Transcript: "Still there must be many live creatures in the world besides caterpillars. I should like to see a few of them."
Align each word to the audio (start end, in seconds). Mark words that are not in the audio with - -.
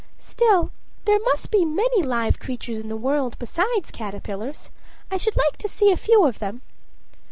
"Still 0.17 0.71
there 1.05 1.19
must 1.25 1.51
be 1.51 1.63
many 1.63 2.01
live 2.01 2.39
creatures 2.39 2.79
in 2.79 2.89
the 2.89 2.97
world 2.97 3.37
besides 3.37 3.91
caterpillars. 3.91 4.71
I 5.11 5.17
should 5.17 5.35
like 5.37 5.57
to 5.57 5.67
see 5.67 5.91
a 5.91 5.95
few 5.95 6.25
of 6.25 6.39
them." 6.39 6.63